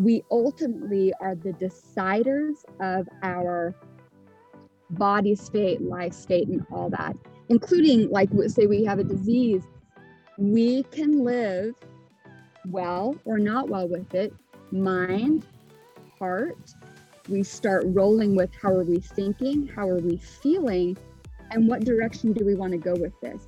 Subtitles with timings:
[0.00, 3.74] we ultimately are the deciders of our
[4.90, 7.14] body state, life state, and all that,
[7.50, 9.62] including, like, say we have a disease,
[10.38, 11.74] we can live
[12.68, 14.32] well or not well with it,
[14.72, 15.44] mind,
[16.18, 16.56] heart.
[17.28, 20.96] We start rolling with how are we thinking, how are we feeling,
[21.50, 23.42] and what direction do we want to go with this.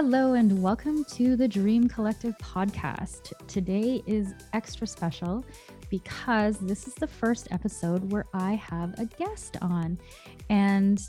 [0.00, 3.32] Hello, and welcome to the Dream Collective podcast.
[3.48, 5.44] Today is extra special
[5.90, 9.98] because this is the first episode where I have a guest on.
[10.50, 11.02] And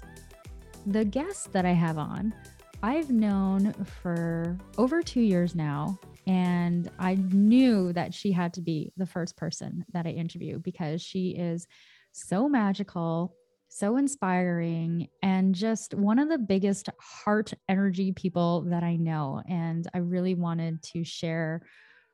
[0.88, 2.34] the guest that I have on,
[2.82, 6.00] I've known for over two years now.
[6.26, 11.00] And I knew that she had to be the first person that I interview because
[11.00, 11.68] she is
[12.12, 13.36] so magical
[13.70, 19.42] so inspiring and just one of the biggest heart energy people that I know.
[19.48, 21.62] And I really wanted to share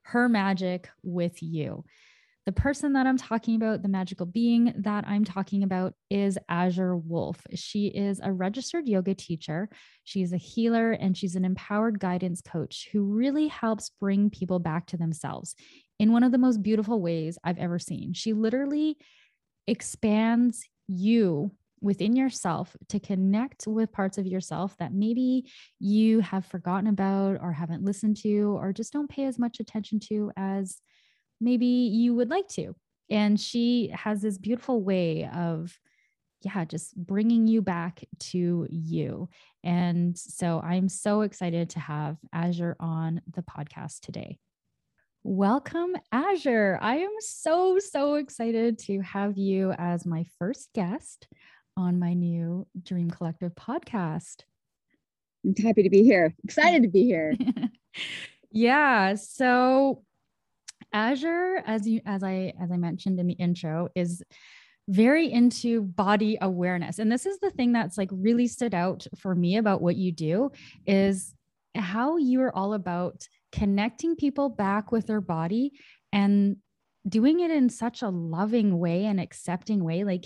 [0.03, 1.83] her magic with you.
[2.45, 6.95] The person that I'm talking about, the magical being that I'm talking about, is Azure
[6.95, 7.41] Wolfe.
[7.55, 9.67] She is a registered yoga teacher.
[10.03, 14.85] She's a healer and she's an empowered guidance coach who really helps bring people back
[14.87, 15.55] to themselves
[15.97, 18.13] in one of the most beautiful ways I've ever seen.
[18.13, 18.97] She literally
[19.65, 26.87] expands you within yourself to connect with parts of yourself that maybe you have forgotten
[26.87, 30.81] about or haven't listened to or just don't pay as much attention to as
[31.39, 32.75] maybe you would like to.
[33.09, 35.77] And she has this beautiful way of,
[36.41, 39.29] yeah, just bringing you back to you.
[39.63, 44.39] And so I'm so excited to have Azure on the podcast today.
[45.27, 46.77] Welcome, Azure.
[46.79, 51.27] I am so, so excited to have you as my first guest
[51.75, 54.43] on my new Dream Collective podcast.
[55.43, 56.35] I'm happy to be here.
[56.43, 57.33] Excited to be here.
[58.51, 59.15] yeah.
[59.15, 60.03] So
[60.93, 64.21] Azure, as you as I as I mentioned in the intro, is
[64.87, 66.99] very into body awareness.
[66.99, 70.11] And this is the thing that's like really stood out for me about what you
[70.11, 70.51] do
[70.85, 71.33] is
[71.75, 75.71] how you are all about connecting people back with their body
[76.11, 76.57] and
[77.07, 80.03] doing it in such a loving way and accepting way.
[80.03, 80.25] Like,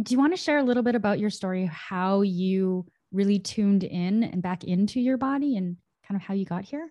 [0.00, 3.84] do you want to share a little bit about your story, how you really tuned
[3.84, 6.90] in and back into your body and kind of how you got here?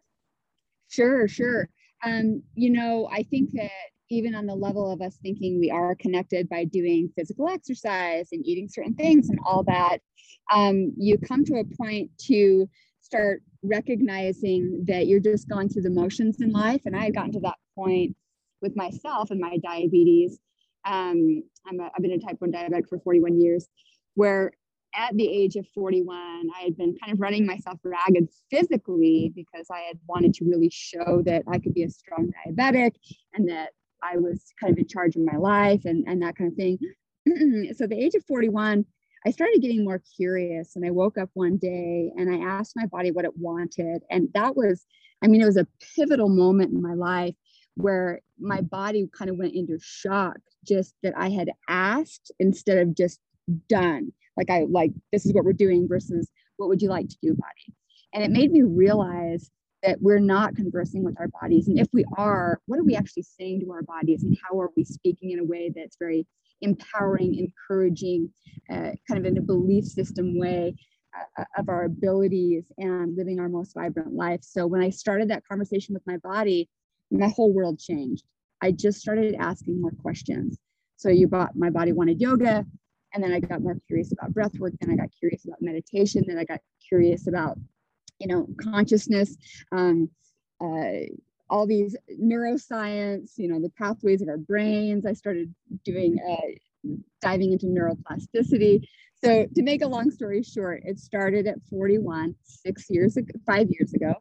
[0.89, 1.69] Sure, sure.
[2.03, 3.71] Um, you know, I think that
[4.11, 8.45] even on the level of us thinking we are connected by doing physical exercise and
[8.45, 9.99] eating certain things and all that,
[10.53, 12.69] um, you come to a point to
[13.01, 16.81] start recognizing that you're just going through the motions in life.
[16.85, 18.15] And I had gotten to that point
[18.61, 20.39] with myself and my diabetes.
[20.85, 23.67] Um, I'm a, I've been a type 1 diabetic for 41 years,
[24.13, 24.51] where
[24.95, 29.67] at the age of 41, I had been kind of running myself ragged physically because
[29.69, 32.91] I had wanted to really show that I could be a strong diabetic
[33.33, 33.71] and that
[34.01, 36.77] I was kind of in charge of my life and, and that kind of thing.
[37.75, 38.85] so, the age of 41,
[39.25, 42.85] I started getting more curious and I woke up one day and I asked my
[42.85, 44.03] body what it wanted.
[44.11, 44.85] And that was,
[45.23, 47.33] I mean, it was a pivotal moment in my life
[47.75, 48.69] where my mm.
[48.69, 53.19] body kind of went into shock just that I had asked instead of just
[53.67, 54.11] done.
[54.37, 57.33] Like I like this is what we're doing versus what would you like to do,
[57.33, 57.75] body?
[58.13, 59.49] And it made me realize
[59.83, 61.67] that we're not conversing with our bodies.
[61.67, 64.71] And if we are, what are we actually saying to our bodies and how are
[64.75, 66.25] we speaking in a way that's very
[66.61, 68.31] empowering, encouraging,
[68.69, 70.75] uh, kind of in a belief system way
[71.15, 74.39] uh, uh, of our abilities and living our most vibrant life.
[74.41, 76.69] So when I started that conversation with my body,
[77.11, 78.25] my whole world changed.
[78.61, 80.57] I just started asking more questions.
[80.97, 82.65] So you bought my body wanted yoga,
[83.13, 84.73] and then I got more curious about breath work.
[84.79, 86.23] Then I got curious about meditation.
[86.25, 87.57] Then I got curious about,
[88.19, 89.35] you know, consciousness.
[89.71, 90.09] Um,
[90.61, 91.07] uh,
[91.49, 95.05] all these neuroscience, you know, the pathways of our brains.
[95.05, 96.91] I started doing, uh,
[97.21, 98.85] diving into neuroplasticity.
[99.23, 103.67] So to make a long story short, it started at 41, six years ago, five
[103.69, 104.13] years ago.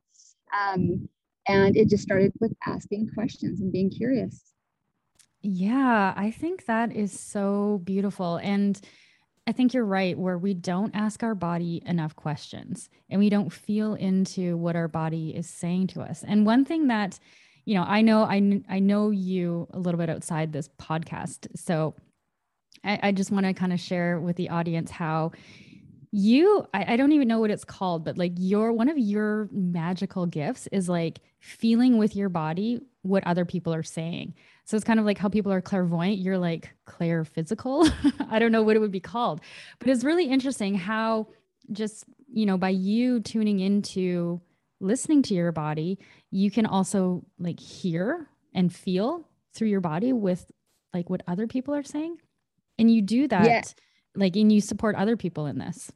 [0.58, 1.08] Um,
[1.46, 4.54] and it just started with asking questions and being curious.
[5.42, 8.36] Yeah, I think that is so beautiful.
[8.36, 8.80] And
[9.46, 13.52] I think you're right, where we don't ask our body enough questions and we don't
[13.52, 16.24] feel into what our body is saying to us.
[16.26, 17.18] And one thing that,
[17.66, 21.94] you know, I know I I know you a little bit outside this podcast, so
[22.82, 25.32] I, I just want to kind of share with the audience how
[26.10, 29.48] you I, I don't even know what it's called, but like your one of your
[29.52, 34.34] magical gifts is like feeling with your body what other people are saying.
[34.64, 36.18] So it's kind of like how people are clairvoyant.
[36.18, 37.86] You're like clair physical.
[38.30, 39.40] I don't know what it would be called,
[39.78, 41.28] but it's really interesting how
[41.72, 44.40] just, you know, by you tuning into
[44.80, 45.98] listening to your body,
[46.30, 50.50] you can also like hear and feel through your body with
[50.92, 52.16] like what other people are saying.
[52.78, 53.62] And you do that, yeah.
[54.16, 55.92] like, and you support other people in this.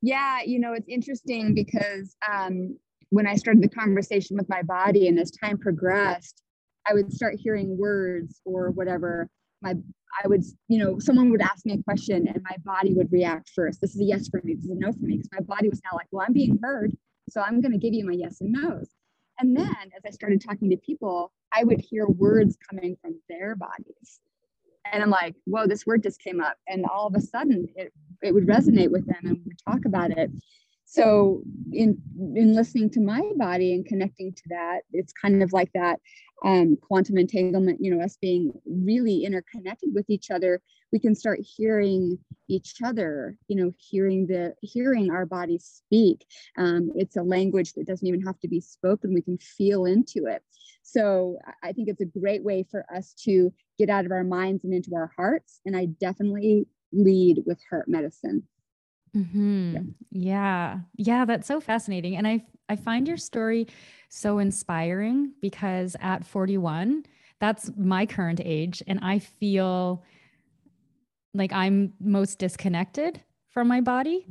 [0.00, 2.76] Yeah, you know, it's interesting because um,
[3.10, 6.41] when I started the conversation with my body and as time progressed,
[6.86, 9.28] I would start hearing words or whatever.
[9.60, 9.74] My
[10.22, 13.50] I would, you know, someone would ask me a question and my body would react
[13.54, 13.80] first.
[13.80, 15.16] This is a yes for me, this is a no for me.
[15.16, 16.94] Because my body was now like, well, I'm being heard.
[17.30, 18.90] So I'm going to give you my yes and no's.
[19.38, 23.56] And then as I started talking to people, I would hear words coming from their
[23.56, 24.20] bodies.
[24.92, 26.56] And I'm like, whoa, this word just came up.
[26.68, 27.92] And all of a sudden it,
[28.22, 30.30] it would resonate with them and we would talk about it
[30.92, 31.42] so
[31.72, 31.96] in
[32.36, 35.98] in listening to my body and connecting to that it's kind of like that
[36.44, 40.60] um, quantum entanglement you know us being really interconnected with each other.
[40.92, 42.18] We can start hearing
[42.48, 46.26] each other you know hearing the hearing our bodies speak.
[46.58, 49.14] Um, it's a language that doesn't even have to be spoken.
[49.14, 50.42] We can feel into it.
[50.82, 54.64] So i think it's a great way for us to get out of our minds
[54.64, 55.60] and into our hearts.
[55.64, 58.42] And i definitely lead with heart medicine
[59.16, 59.74] Mm-hmm.
[59.74, 59.82] Yeah.
[60.10, 60.78] yeah.
[60.96, 61.24] Yeah.
[61.24, 62.16] That's so fascinating.
[62.16, 63.66] And I, I find your story
[64.08, 67.04] so inspiring because at 41,
[67.40, 68.82] that's my current age.
[68.86, 70.02] And I feel
[71.34, 73.20] like I'm most disconnected
[73.50, 74.26] from my body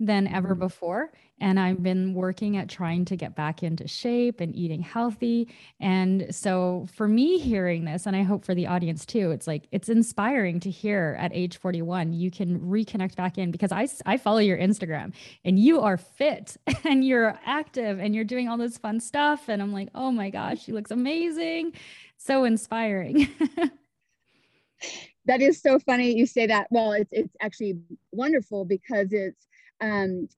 [0.00, 0.60] than ever mm-hmm.
[0.60, 1.12] before.
[1.40, 5.48] And I've been working at trying to get back into shape and eating healthy.
[5.80, 9.66] And so for me hearing this, and I hope for the audience too, it's like
[9.72, 14.16] it's inspiring to hear at age 41, you can reconnect back in because I, I
[14.16, 15.12] follow your Instagram
[15.44, 19.48] and you are fit and you're active and you're doing all this fun stuff.
[19.48, 21.72] And I'm like, oh my gosh, she looks amazing.
[22.16, 23.28] So inspiring.
[25.26, 26.68] that is so funny you say that.
[26.70, 27.78] Well, it's it's actually
[28.12, 29.46] wonderful because it's
[29.84, 30.28] um,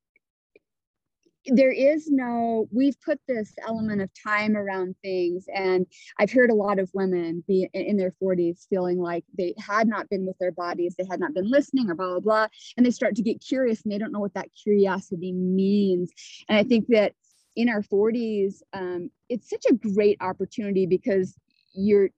[1.49, 5.87] there is no we've put this element of time around things and
[6.19, 10.09] i've heard a lot of women be in their 40s feeling like they had not
[10.09, 12.47] been with their bodies they had not been listening or blah blah blah
[12.77, 16.11] and they start to get curious and they don't know what that curiosity means.
[16.49, 17.13] And i think that
[17.55, 21.37] in our 40s um, it's such a great opportunity because
[21.75, 22.11] you're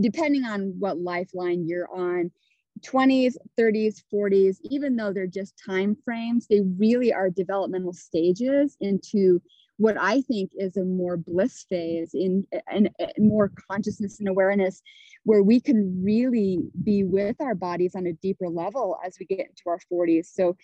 [0.00, 2.30] depending on what lifeline you're on
[2.82, 9.40] 20s 30s 40s even though they're just time frames they really are developmental stages into
[9.76, 14.82] what i think is a more bliss phase in and more consciousness and awareness
[15.24, 19.40] where we can really be with our bodies on a deeper level as we get
[19.40, 20.56] into our 40s so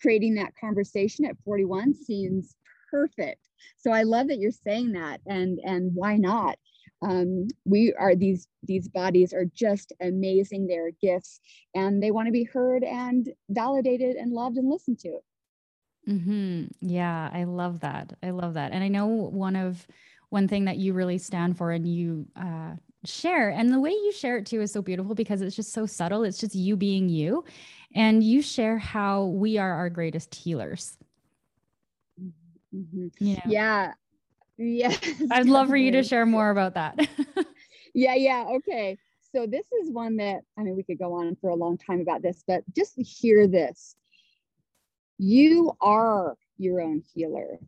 [0.00, 2.56] creating that conversation at 41 seems
[2.90, 3.40] perfect.
[3.78, 6.58] So i love that you're saying that and and why not
[7.02, 10.66] um, we are these these bodies are just amazing.
[10.66, 11.40] They're gifts
[11.74, 15.18] and they want to be heard and validated and loved and listened to.
[16.08, 16.64] Mm-hmm.
[16.80, 18.12] yeah i love that.
[18.22, 18.72] I love that.
[18.72, 19.86] And i know one of
[20.28, 22.72] one thing that you really stand for and you uh,
[23.04, 25.86] share and the way you share it too is so beautiful because it's just so
[25.86, 26.24] subtle.
[26.24, 27.44] It's just you being you.
[27.94, 30.98] And you share how we are our greatest healers.
[32.74, 33.06] Mm-hmm.
[33.20, 33.40] know?
[33.46, 33.92] yeah
[34.56, 34.98] Yes.
[35.30, 36.98] I'd love for you to share more about that.
[37.94, 38.44] yeah, yeah.
[38.56, 38.98] Okay.
[39.32, 42.00] So this is one that I mean we could go on for a long time
[42.00, 43.96] about this, but just hear this.
[45.18, 47.58] You are your own healer.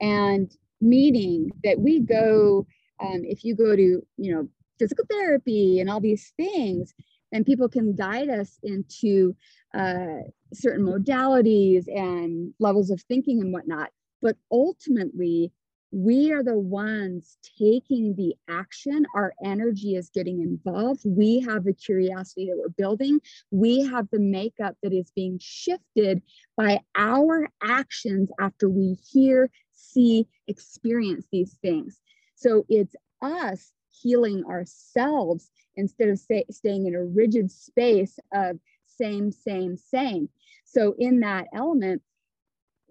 [0.00, 2.66] And meaning that we go,
[3.00, 3.82] um, if you go to,
[4.16, 6.94] you know, physical therapy and all these things,
[7.32, 9.34] then people can guide us into
[9.74, 13.90] uh, certain modalities and levels of thinking and whatnot.
[14.22, 15.52] But ultimately,
[15.90, 19.06] we are the ones taking the action.
[19.14, 21.02] Our energy is getting involved.
[21.04, 23.20] We have the curiosity that we're building.
[23.50, 26.22] We have the makeup that is being shifted
[26.56, 32.00] by our actions after we hear, see, experience these things.
[32.34, 39.32] So it's us healing ourselves instead of say, staying in a rigid space of same,
[39.32, 40.28] same, same.
[40.64, 42.02] So in that element,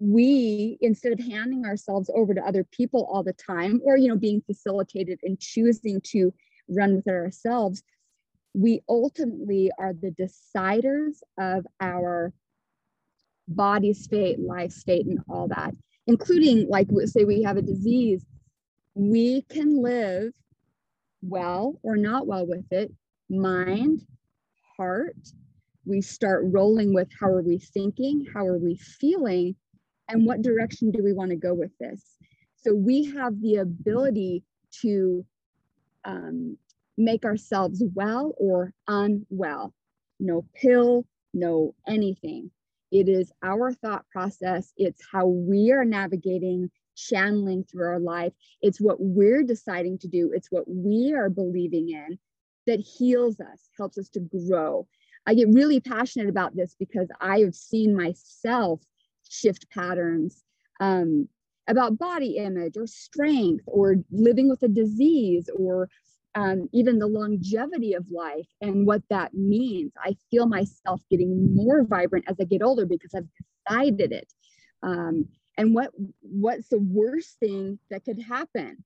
[0.00, 4.16] we instead of handing ourselves over to other people all the time or you know
[4.16, 6.32] being facilitated and choosing to
[6.68, 7.82] run with it ourselves
[8.54, 12.32] we ultimately are the deciders of our
[13.48, 15.74] body state life state and all that
[16.06, 18.24] including like say we have a disease
[18.94, 20.32] we can live
[21.22, 22.92] well or not well with it
[23.28, 24.06] mind
[24.76, 25.16] heart
[25.84, 29.56] we start rolling with how are we thinking how are we feeling
[30.08, 32.02] and what direction do we want to go with this?
[32.56, 34.44] So we have the ability
[34.82, 35.24] to
[36.04, 36.56] um,
[36.96, 39.74] make ourselves well or unwell.
[40.18, 42.50] No pill, no anything.
[42.90, 44.72] It is our thought process.
[44.76, 48.32] It's how we are navigating, channeling through our life.
[48.62, 50.32] It's what we're deciding to do.
[50.34, 52.18] It's what we are believing in
[52.66, 54.86] that heals us, helps us to grow.
[55.26, 58.80] I get really passionate about this because I have seen myself
[59.28, 60.42] shift patterns
[60.80, 61.28] um,
[61.68, 65.88] about body image or strength or living with a disease or
[66.34, 69.92] um, even the longevity of life and what that means.
[70.02, 73.28] I feel myself getting more vibrant as I get older because I've
[73.66, 74.32] decided it.
[74.82, 78.84] Um, and what what's the worst thing that could happen?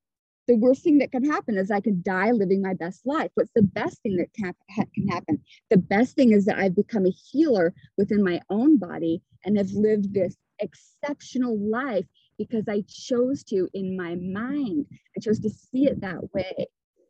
[0.49, 3.31] The worst thing that could happen is I could die living my best life.
[3.35, 4.55] What's the best thing that can,
[4.95, 5.41] can happen?
[5.71, 9.71] The best thing is that I've become a healer within my own body and have
[9.71, 12.07] lived this exceptional life
[12.39, 14.87] because I chose to in my mind.
[15.17, 16.67] I chose to see it that way.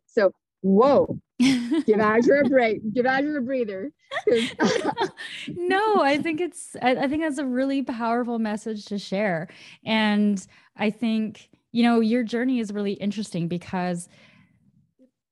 [0.06, 3.92] So, whoa, give Azure a break, give Azure a breather.
[5.48, 9.48] no, I think it's, I, I think that's a really powerful message to share.
[9.84, 10.44] And
[10.76, 14.08] I think, you know, your journey is really interesting because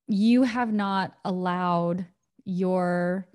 [0.09, 2.07] you have not allowed
[2.45, 3.27] your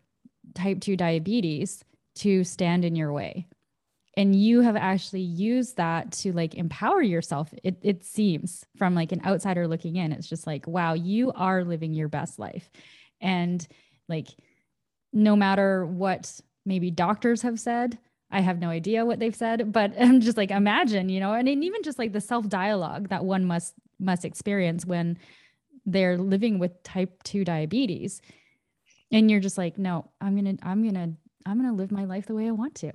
[0.55, 1.83] type 2 diabetes
[2.15, 3.47] to stand in your way.
[4.17, 9.11] And you have actually used that to like empower yourself it, it seems from like
[9.11, 10.11] an outsider looking in.
[10.11, 12.69] It's just like wow you are living your best life.
[13.21, 13.65] And
[14.07, 14.27] like
[15.11, 17.97] no matter what maybe doctors have said
[18.31, 21.47] i have no idea what they've said but i'm just like imagine you know and
[21.47, 25.17] even just like the self dialogue that one must must experience when
[25.85, 28.21] they're living with type 2 diabetes
[29.11, 31.13] and you're just like no i'm gonna i'm gonna
[31.45, 32.91] i'm gonna live my life the way i want to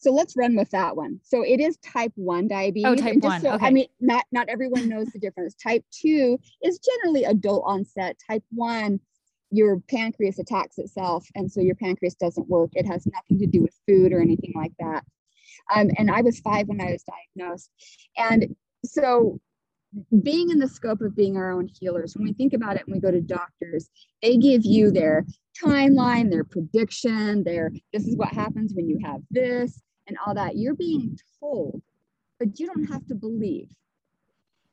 [0.00, 1.20] so let's run with that one.
[1.24, 2.86] So it is type one diabetes.
[2.86, 3.40] Oh, type one.
[3.40, 3.66] So, okay.
[3.66, 5.54] I mean, not not everyone knows the difference.
[5.54, 8.16] Type two is generally adult onset.
[8.24, 9.00] Type one,
[9.50, 12.70] your pancreas attacks itself, and so your pancreas doesn't work.
[12.74, 15.04] It has nothing to do with food or anything like that.
[15.74, 17.70] Um, and I was five when I was diagnosed,
[18.16, 19.40] and so
[20.22, 22.94] being in the scope of being our own healers, when we think about it and
[22.94, 23.88] we go to doctors,
[24.22, 25.24] they give you their
[25.62, 30.56] timeline, their prediction, their this is what happens when you have this and all that.
[30.56, 31.82] You're being told,
[32.38, 33.70] but you don't have to believe.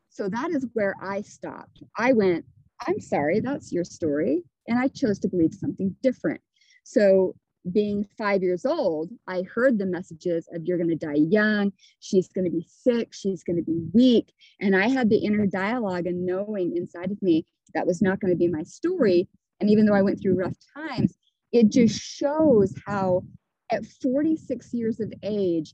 [0.09, 1.83] So that is where I stopped.
[1.97, 2.45] I went,
[2.85, 4.43] I'm sorry, that's your story.
[4.67, 6.41] And I chose to believe something different.
[6.83, 7.35] So
[7.71, 12.27] being five years old, I heard the messages of you're going to die young, she's
[12.27, 14.33] going to be sick, she's going to be weak.
[14.59, 18.31] And I had the inner dialogue and knowing inside of me that was not going
[18.31, 19.27] to be my story.
[19.59, 21.15] And even though I went through rough times,
[21.51, 23.23] it just shows how
[23.71, 25.73] at 46 years of age,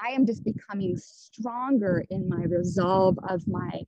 [0.00, 3.82] I am just becoming stronger in my resolve of my,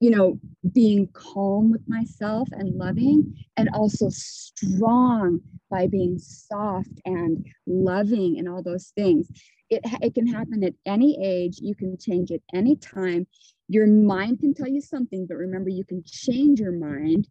[0.00, 0.38] you know,
[0.72, 5.40] being calm with myself and loving, and also strong
[5.70, 9.28] by being soft and loving and all those things.
[9.70, 11.58] It, it can happen at any age.
[11.60, 13.26] You can change at any time.
[13.68, 17.28] Your mind can tell you something, but remember, you can change your mind.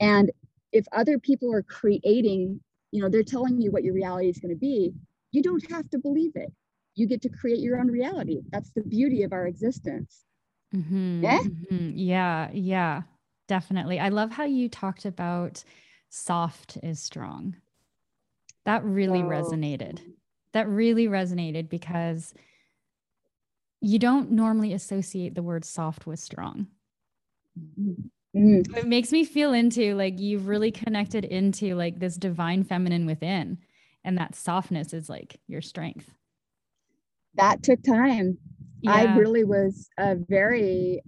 [0.00, 0.30] And
[0.72, 2.60] if other people are creating
[2.92, 4.92] you know they're telling you what your reality is going to be
[5.32, 6.52] you don't have to believe it
[6.94, 10.24] you get to create your own reality that's the beauty of our existence
[10.74, 11.40] mm-hmm, yeah?
[11.40, 11.90] Mm-hmm.
[11.94, 13.02] yeah yeah
[13.48, 15.64] definitely i love how you talked about
[16.08, 17.56] soft is strong
[18.64, 19.26] that really oh.
[19.26, 20.00] resonated
[20.52, 22.34] that really resonated because
[23.80, 26.66] you don't normally associate the word soft with strong
[27.58, 28.08] mm-hmm.
[28.36, 28.76] Mm.
[28.76, 33.58] It makes me feel into like you've really connected into like this divine feminine within,
[34.04, 36.10] and that softness is like your strength.
[37.34, 38.38] That took time.
[38.82, 38.92] Yeah.
[38.92, 41.02] I really was a very,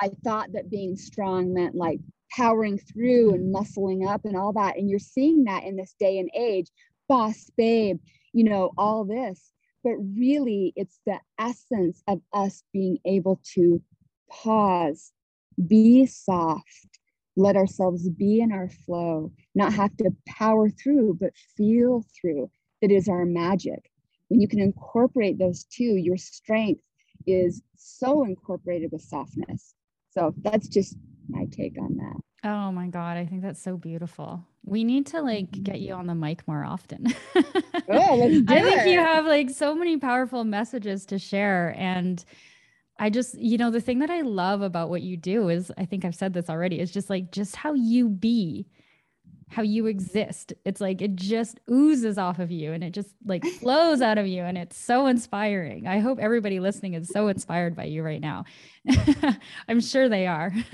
[0.00, 4.76] I thought that being strong meant like powering through and muscling up and all that.
[4.76, 6.68] And you're seeing that in this day and age
[7.08, 7.98] boss, babe,
[8.32, 9.52] you know, all this.
[9.82, 13.82] But really, it's the essence of us being able to
[14.30, 15.12] pause
[15.66, 16.98] be soft,
[17.36, 22.50] let ourselves be in our flow, not have to power through, but feel through.
[22.82, 23.90] That is our magic.
[24.28, 26.80] When you can incorporate those two, your strength
[27.26, 29.74] is so incorporated with softness.
[30.10, 30.96] So that's just
[31.28, 32.48] my take on that.
[32.48, 33.16] Oh my God.
[33.16, 34.44] I think that's so beautiful.
[34.64, 35.62] We need to like mm-hmm.
[35.62, 37.06] get you on the mic more often.
[37.88, 41.74] oh, I think you have like so many powerful messages to share.
[41.78, 42.22] And
[42.98, 45.84] I just, you know, the thing that I love about what you do is, I
[45.84, 48.66] think I've said this already, is just like, just how you be,
[49.54, 50.52] how you exist.
[50.64, 54.26] It's like, it just oozes off of you and it just like flows out of
[54.26, 54.42] you.
[54.42, 55.86] And it's so inspiring.
[55.86, 58.44] I hope everybody listening is so inspired by you right now.
[59.68, 60.52] I'm sure they are.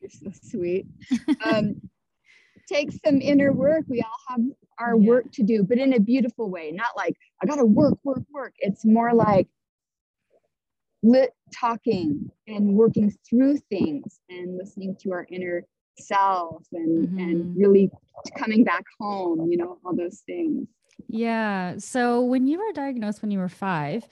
[0.00, 0.86] You're so sweet.
[1.44, 1.80] Um,
[2.68, 3.84] take some inner work.
[3.88, 4.40] We all have
[4.78, 5.08] our Yeah.
[5.08, 8.54] work to do, but in a beautiful way, not like I gotta work, work, work.
[8.60, 9.48] It's more like
[11.02, 15.64] lit talking and working through things and listening to our inner
[15.98, 17.22] self and Mhm.
[17.22, 17.90] and really
[18.36, 20.66] coming back home, you know, all those things.
[21.08, 21.76] Yeah.
[21.78, 24.08] So when you were diagnosed when you were five,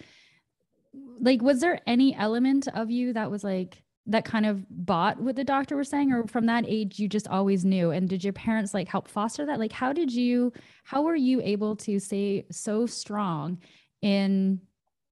[1.21, 5.35] like, was there any element of you that was like, that kind of bought what
[5.35, 7.91] the doctor was saying, or from that age, you just always knew?
[7.91, 9.59] And did your parents like help foster that?
[9.59, 10.53] Like, how did you,
[10.85, 13.59] how were you able to stay so strong
[14.03, 14.61] in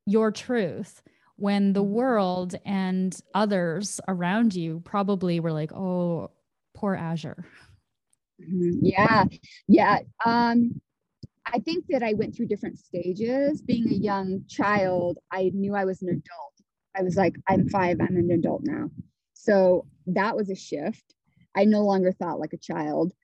[0.06, 1.02] your truth
[1.36, 6.30] when the world and others around you probably were like, oh,
[6.84, 7.46] poor Azure?
[8.38, 8.80] Mhm.
[8.82, 9.24] Yeah,
[9.66, 10.00] yeah.
[10.26, 10.82] Um,
[11.46, 13.62] I think that I went through different stages.
[13.62, 16.54] Being a young child, I knew I was an adult.
[16.94, 18.90] I was like, I'm five, I'm an adult now.
[19.32, 21.14] So that was a shift.
[21.56, 23.14] I no longer thought like a child.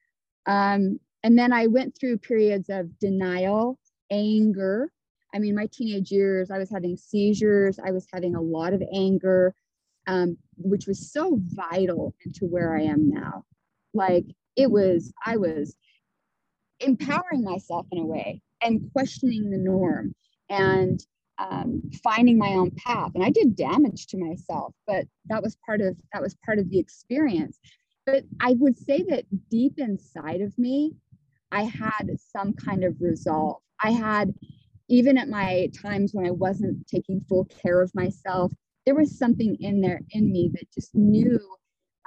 [0.47, 3.77] Um, and then I went through periods of denial,
[4.09, 4.91] anger.
[5.35, 8.81] I mean, my teenage years, I was having seizures, I was having a lot of
[8.91, 9.53] anger,
[10.07, 13.45] um, which was so vital into where I am now.
[13.93, 15.75] Like, it was, I was
[16.79, 20.13] empowering myself in a way and questioning the norm
[20.49, 20.99] and
[21.37, 23.11] um, finding my own path.
[23.15, 26.69] And i did damage to myself but that was part of that was part of
[26.69, 27.59] the experience.
[28.05, 30.93] But i would say that deep inside of me
[31.51, 33.61] i had some kind of resolve.
[33.83, 34.33] I had
[34.87, 38.51] even at my times when i wasn't taking full care of myself
[38.85, 41.39] there was something in there in me that just knew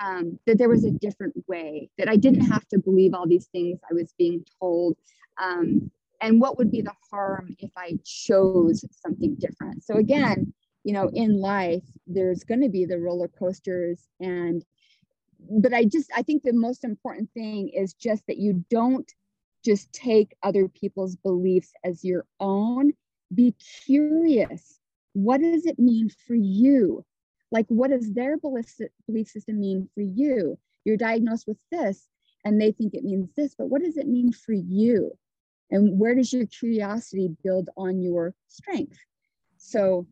[0.02, 3.47] um, that there was a different way, that I didn't have to believe all these
[3.47, 4.97] things I was being told.
[5.40, 5.90] Um,
[6.21, 9.85] and what would be the harm if I chose something different?
[9.85, 10.52] So, again,
[10.85, 14.09] you know, in life, there's going to be the roller coasters.
[14.21, 14.64] And,
[15.50, 19.11] but I just, I think the most important thing is just that you don't
[19.64, 22.93] just take other people's beliefs as your own.
[23.35, 23.54] Be
[23.85, 24.79] curious.
[25.14, 27.05] What does it mean for you?
[27.55, 28.66] like what does their belief,
[29.07, 32.09] belief system mean for you you're diagnosed with this
[32.44, 35.16] and they think it means this but what does it mean for you
[35.70, 38.98] and where does your curiosity build on your strength
[39.57, 40.07] so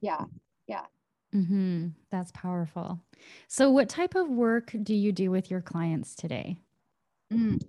[0.00, 0.24] yeah
[0.66, 0.86] yeah
[1.34, 1.88] Mm-hmm.
[2.10, 3.00] That's powerful.
[3.48, 6.56] So, what type of work do you do with your clients today?
[7.30, 7.60] Mm.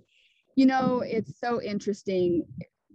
[0.54, 2.46] you know it's so interesting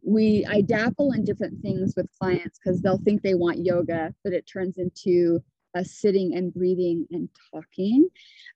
[0.06, 4.34] we i dabble in different things with clients because they'll think they want yoga but
[4.34, 5.42] it turns into
[5.76, 8.08] uh, sitting and breathing and talking.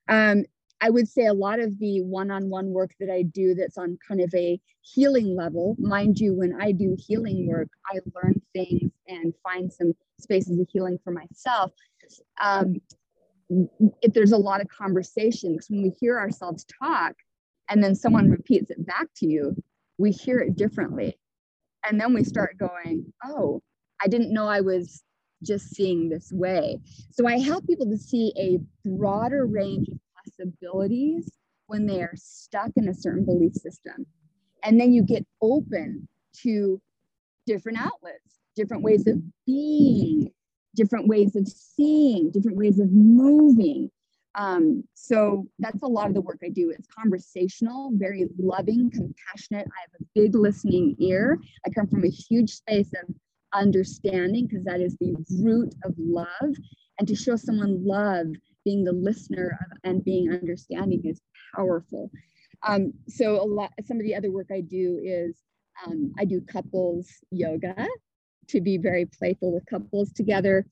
[0.08, 0.44] Um,
[0.80, 3.78] I would say a lot of the one on one work that I do that's
[3.78, 8.40] on kind of a healing level, mind you, when I do healing work, I learn
[8.52, 11.72] things and find some spaces of healing for myself.
[12.40, 12.76] Um,
[14.02, 17.14] if there's a lot of conversations, when we hear ourselves talk
[17.68, 19.56] and then someone repeats it back to you,
[19.98, 21.18] we hear it differently.
[21.88, 23.62] And then we start going, oh,
[24.02, 25.02] I didn't know I was
[25.42, 26.78] just seeing this way.
[27.10, 31.30] So I help people to see a broader range of possibilities
[31.66, 34.06] when they are stuck in a certain belief system.
[34.64, 36.08] And then you get open
[36.42, 36.80] to
[37.46, 40.30] different outlets, different ways of being,
[40.74, 43.90] different ways of seeing, different ways of moving.
[44.38, 46.70] Um, so that's a lot of the work I do.
[46.70, 49.66] It's conversational, very loving, compassionate.
[49.66, 51.38] I have a big listening ear.
[51.66, 53.12] I come from a huge space of
[53.52, 56.54] understanding because that is the root of love
[56.98, 58.26] and to show someone love
[58.64, 61.20] being the listener and being understanding is
[61.54, 62.10] powerful
[62.66, 65.38] um, so a lot some of the other work i do is
[65.86, 67.74] um, i do couples yoga
[68.48, 70.66] to be very playful with couples together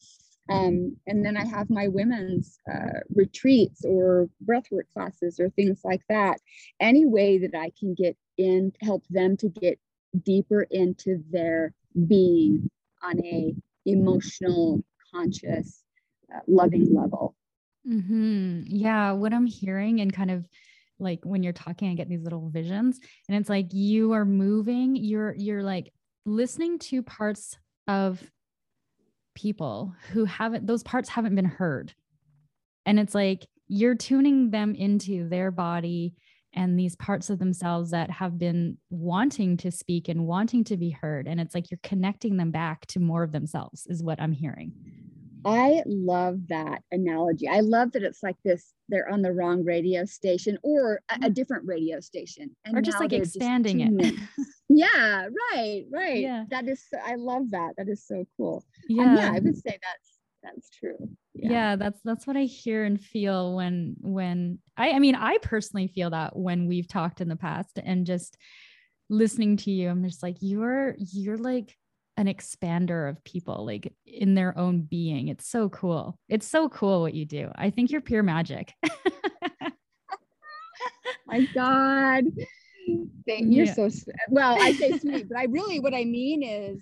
[0.48, 6.02] um, and then i have my women's uh, retreats or breathwork classes or things like
[6.08, 6.38] that
[6.80, 9.78] any way that i can get in help them to get
[10.24, 11.72] deeper into their
[12.06, 12.70] being
[13.02, 13.54] on a
[13.86, 14.82] emotional
[15.12, 15.82] conscious
[16.34, 17.34] uh, loving level
[17.88, 18.62] Mm-hmm.
[18.66, 20.44] Yeah, what I'm hearing and kind of
[20.98, 24.96] like when you're talking, I get these little visions, and it's like you are moving.
[24.96, 25.92] You're you're like
[26.24, 27.56] listening to parts
[27.86, 28.22] of
[29.36, 31.94] people who haven't those parts haven't been heard,
[32.84, 36.14] and it's like you're tuning them into their body
[36.52, 40.90] and these parts of themselves that have been wanting to speak and wanting to be
[40.90, 43.86] heard, and it's like you're connecting them back to more of themselves.
[43.86, 44.72] Is what I'm hearing.
[45.46, 47.48] I love that analogy.
[47.48, 51.30] I love that it's like this they're on the wrong radio station or a, a
[51.30, 52.54] different radio station.
[52.72, 54.14] or just like expanding tuning it.
[54.68, 56.18] yeah, right, right.
[56.18, 56.44] Yeah.
[56.50, 57.72] That is, I love that.
[57.78, 58.64] That is so cool.
[58.88, 59.04] yeah.
[59.04, 60.96] Um, yeah, I would say that's That's true.
[61.34, 61.50] Yeah.
[61.50, 61.76] yeah.
[61.76, 66.10] that's that's what I hear and feel when when I I mean I personally feel
[66.10, 68.36] that when we've talked in the past and just
[69.08, 71.76] listening to you I'm just like you're you're like
[72.16, 75.28] an expander of people like in their own being.
[75.28, 76.18] It's so cool.
[76.28, 77.50] It's so cool what you do.
[77.54, 78.72] I think you're pure magic.
[81.26, 82.24] My God.
[83.26, 83.74] Thank, you're yeah.
[83.74, 83.90] so
[84.30, 84.56] well.
[84.60, 86.80] I say sweet, but I really what I mean is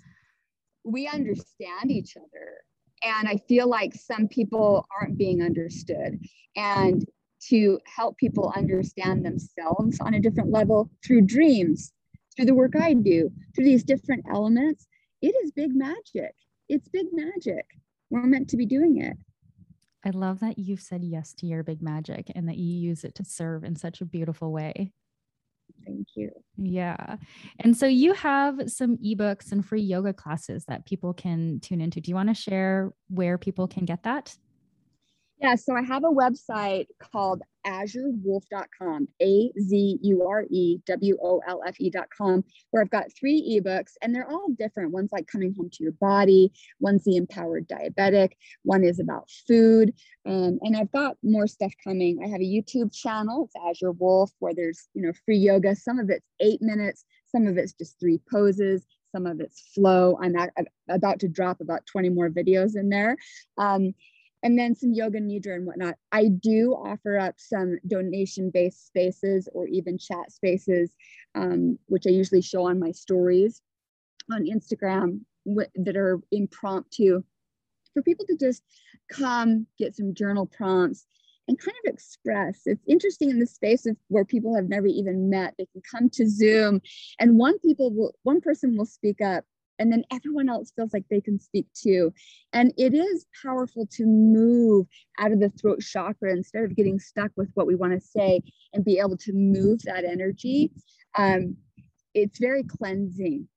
[0.83, 2.61] we understand each other.
[3.03, 6.19] And I feel like some people aren't being understood.
[6.55, 7.05] And
[7.49, 11.91] to help people understand themselves on a different level through dreams,
[12.35, 14.87] through the work I do, through these different elements,
[15.25, 16.35] it is big magic.
[16.69, 17.65] It's big magic.
[18.11, 19.17] We're meant to be doing it.
[20.05, 23.15] I love that you've said yes to your big magic and that you use it
[23.15, 24.91] to serve in such a beautiful way.
[25.83, 26.29] Thank you.
[26.57, 27.15] Yeah.
[27.59, 32.01] And so you have some ebooks and free yoga classes that people can tune into.
[32.01, 34.37] Do you want to share where people can get that?
[35.41, 41.41] Yeah, so I have a website called azurewolfe.com, A Z U R E W O
[41.45, 44.93] L F E.com, where I've got three ebooks and they're all different.
[44.93, 48.31] One's like coming home to your body, one's the empowered diabetic,
[48.63, 49.93] one is about food.
[50.25, 52.21] Um, and I've got more stuff coming.
[52.23, 55.75] I have a YouTube channel, it's Azure Wolfe, where there's, you know, free yoga.
[55.75, 60.17] Some of it's eight minutes, some of it's just three poses, some of it's flow.
[60.21, 60.35] I'm
[60.89, 63.17] about to drop about 20 more videos in there.
[63.57, 63.93] Um,
[64.45, 65.95] and then some yoga nidra and whatnot.
[66.11, 70.91] I do offer up some donation based spaces or even chat spaces,
[71.33, 73.63] um, which I usually show on my stories
[74.31, 77.23] on Instagram w- that are impromptu
[77.93, 78.61] for people to just
[79.11, 81.07] come get some journal prompts
[81.47, 82.61] and kind of express.
[82.67, 85.55] It's interesting in the space of where people have never even met.
[85.57, 86.81] They can come to Zoom,
[87.19, 89.43] and one people will, one person will speak up,
[89.79, 92.13] and then everyone else feels like they can speak too.
[92.53, 94.87] And it is powerful to move
[95.19, 98.41] out of the throat chakra instead of getting stuck with what we want to say
[98.73, 100.71] and be able to move that energy.
[101.17, 101.57] Um,
[102.13, 103.47] it's very cleansing.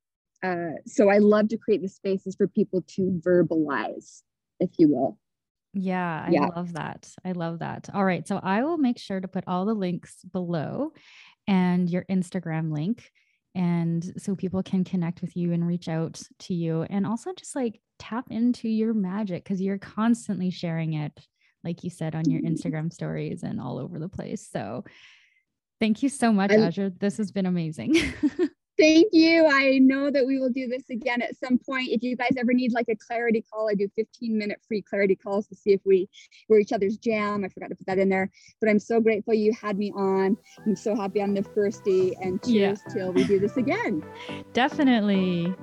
[0.43, 4.21] Uh, so I love to create the spaces for people to verbalize,
[4.59, 5.17] if you will.
[5.73, 6.47] Yeah, I yeah.
[6.55, 7.09] love that.
[7.23, 7.89] I love that.
[7.93, 8.27] All right.
[8.27, 10.93] So I will make sure to put all the links below
[11.47, 13.11] and your Instagram link
[13.55, 17.55] and so people can connect with you and reach out to you and also just
[17.55, 21.11] like tap into your magic because you're constantly sharing it
[21.63, 22.53] like you said on your mm-hmm.
[22.53, 24.47] instagram stories and all over the place.
[24.51, 24.85] So
[25.79, 26.89] thank you so much azure.
[26.89, 27.95] This has been amazing
[28.79, 29.45] Thank you.
[29.45, 31.89] I know that we will do this again at some point.
[31.89, 35.17] If you guys ever need like a clarity call, I do 15 minute free clarity
[35.17, 36.07] calls to see if we
[36.47, 37.43] were each other's jam.
[37.43, 40.37] I forgot to put that in there, but I'm so grateful you had me on.
[40.65, 42.93] I'm so happy I'm the firstie and cheers yeah.
[42.93, 44.01] till we do this again.
[44.53, 45.53] Definitely.